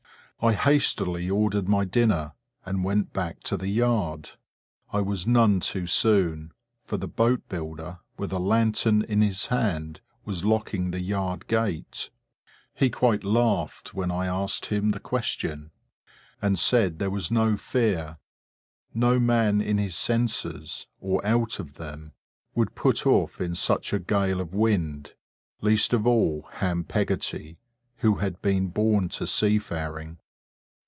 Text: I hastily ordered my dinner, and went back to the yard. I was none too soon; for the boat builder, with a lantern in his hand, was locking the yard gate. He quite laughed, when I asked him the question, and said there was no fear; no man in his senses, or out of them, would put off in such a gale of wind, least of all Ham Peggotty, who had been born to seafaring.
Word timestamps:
I 0.43 0.53
hastily 0.53 1.29
ordered 1.29 1.69
my 1.69 1.85
dinner, 1.85 2.33
and 2.65 2.83
went 2.83 3.13
back 3.13 3.41
to 3.41 3.55
the 3.55 3.67
yard. 3.67 4.31
I 4.91 4.99
was 4.99 5.27
none 5.27 5.59
too 5.59 5.85
soon; 5.85 6.51
for 6.83 6.97
the 6.97 7.07
boat 7.07 7.47
builder, 7.47 7.99
with 8.17 8.31
a 8.33 8.39
lantern 8.39 9.03
in 9.03 9.21
his 9.21 9.45
hand, 9.45 10.01
was 10.25 10.43
locking 10.43 10.89
the 10.89 10.99
yard 10.99 11.45
gate. 11.45 12.09
He 12.73 12.89
quite 12.89 13.23
laughed, 13.23 13.93
when 13.93 14.09
I 14.09 14.25
asked 14.25 14.65
him 14.65 14.89
the 14.89 14.99
question, 14.99 15.69
and 16.41 16.57
said 16.57 16.97
there 16.97 17.11
was 17.11 17.29
no 17.29 17.55
fear; 17.55 18.17
no 18.95 19.19
man 19.19 19.61
in 19.61 19.77
his 19.77 19.93
senses, 19.95 20.87
or 20.99 21.23
out 21.23 21.59
of 21.59 21.75
them, 21.75 22.13
would 22.55 22.73
put 22.73 23.05
off 23.05 23.39
in 23.39 23.53
such 23.53 23.93
a 23.93 23.99
gale 23.99 24.41
of 24.41 24.55
wind, 24.55 25.13
least 25.61 25.93
of 25.93 26.07
all 26.07 26.47
Ham 26.53 26.83
Peggotty, 26.83 27.59
who 27.97 28.15
had 28.15 28.41
been 28.41 28.69
born 28.69 29.07
to 29.09 29.27
seafaring. 29.27 30.17